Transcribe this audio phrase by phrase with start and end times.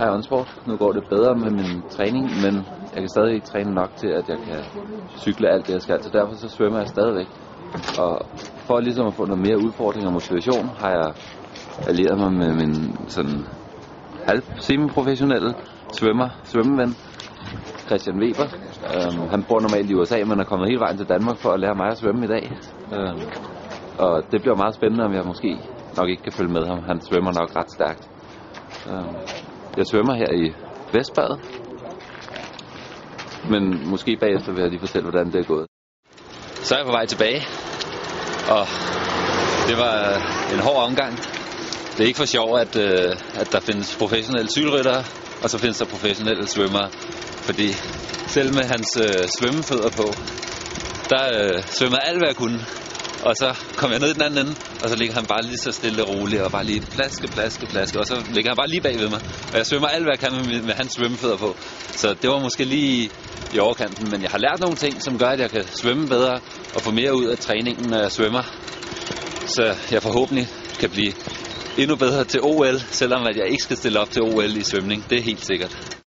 [0.00, 0.60] Hej Onsport.
[0.66, 2.54] Nu går det bedre med min træning, men
[2.94, 4.60] jeg kan stadig ikke træne nok til, at jeg kan
[5.16, 6.02] cykle alt det, jeg skal.
[6.02, 7.26] Så derfor så svømmer jeg stadigvæk.
[7.98, 8.26] Og
[8.66, 11.12] for ligesom at få noget mere udfordring og motivation, har jeg
[11.88, 12.74] allieret mig med min
[13.08, 13.46] sådan
[14.26, 15.54] halv semi-professionelle
[15.92, 16.92] svømmer, svømmeven,
[17.86, 18.48] Christian Weber.
[18.94, 21.60] Øhm, han bor normalt i USA, men er kommet hele vejen til Danmark for at
[21.60, 22.52] lære mig at svømme i dag.
[22.94, 23.20] Øhm,
[23.98, 25.50] og det bliver meget spændende, om jeg måske
[25.96, 26.78] nok ikke kan følge med ham.
[26.90, 28.10] Han svømmer nok ret stærkt.
[28.90, 29.16] Øhm,
[29.76, 30.52] jeg svømmer her i
[30.92, 31.38] Vestbadet.
[33.50, 35.66] Men måske bagefter vil jeg lige fortælle, hvordan det er gået.
[36.54, 37.40] Så er jeg på vej tilbage.
[38.56, 38.66] Og
[39.68, 39.96] det var
[40.54, 41.12] en hård omgang.
[41.92, 45.04] Det er ikke for sjov, at, øh, at der findes professionelle cykelryttere,
[45.42, 46.88] og så findes der professionelle svømmere.
[47.48, 47.68] Fordi
[48.26, 50.06] selv med hans øh, svømmefødder på,
[51.10, 52.60] der øh, svømmer alt, hvad jeg kunne.
[53.24, 55.58] Og så kom jeg ned i den anden ende, og så ligger han bare lige
[55.58, 58.68] så stille og roligt, og bare lige plaske, plaske, plaske, og så ligger han bare
[58.68, 59.20] lige bag ved mig.
[59.52, 61.56] Og jeg svømmer alt, hvad jeg kan med, med hans svømmefødder på.
[62.00, 63.10] Så det var måske lige
[63.52, 66.40] i overkanten, men jeg har lært nogle ting, som gør, at jeg kan svømme bedre
[66.74, 68.42] og få mere ud af træningen, når jeg svømmer.
[69.46, 70.46] Så jeg forhåbentlig
[70.80, 71.12] kan blive
[71.78, 75.04] endnu bedre til OL, selvom at jeg ikke skal stille op til OL i svømning.
[75.10, 75.90] Det er helt sikkert.